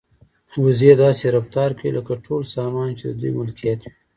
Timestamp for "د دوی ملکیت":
3.07-3.79